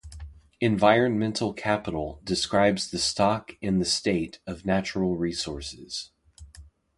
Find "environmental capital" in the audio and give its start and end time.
0.61-2.21